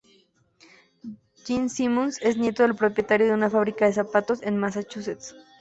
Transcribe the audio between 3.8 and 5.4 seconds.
de zapatos en Massachusetts.